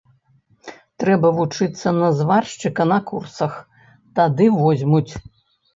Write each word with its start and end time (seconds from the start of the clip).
Трэба 1.03 1.27
вучыцца 1.39 1.93
на 1.99 2.09
зваршчыка 2.23 2.83
на 2.93 2.99
курсах, 3.13 3.53
тады 4.19 4.51
возьмуць. 4.61 5.13